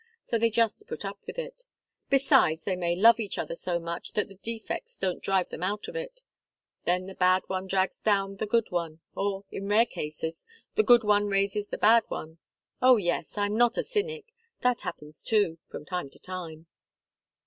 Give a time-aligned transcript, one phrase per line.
[0.23, 1.61] So they just put up with it.
[2.09, 5.87] Besides, they may love each other so much that the defects don't drive them out
[5.87, 6.23] of it.
[6.85, 10.43] Then the bad one drags down the good one or, in rare cases,
[10.73, 12.39] the good one raises the bad one.
[12.81, 16.65] Oh, yes I'm not a cynic that happens, too, from time to time."